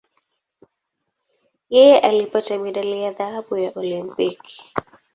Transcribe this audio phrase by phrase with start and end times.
[1.69, 4.73] Yeye alipata medali ya dhahabu ya Olimpiki.